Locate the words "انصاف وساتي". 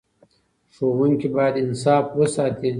1.63-2.69